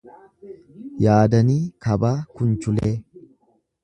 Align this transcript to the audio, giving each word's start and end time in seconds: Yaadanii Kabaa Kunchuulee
Yaadanii 1.03 1.59
Kabaa 1.87 2.15
Kunchuulee 2.39 2.95